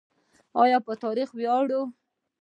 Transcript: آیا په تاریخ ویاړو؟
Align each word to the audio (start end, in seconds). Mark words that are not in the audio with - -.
آیا 0.61 0.77
په 0.85 0.93
تاریخ 1.03 1.29
ویاړو؟ 1.33 1.81